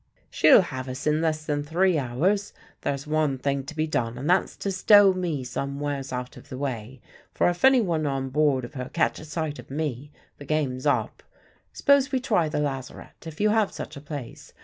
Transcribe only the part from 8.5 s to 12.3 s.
of her catches sight of me, the game's up. S'pose we